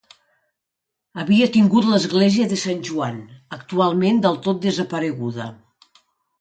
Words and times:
Havia 1.23 1.49
tingut 1.57 1.89
l'església 1.91 2.49
de 2.55 2.59
Sant 2.63 2.83
Joan, 2.89 3.21
actualment 3.61 4.25
del 4.27 4.43
tot 4.49 4.67
desapareguda. 4.67 5.51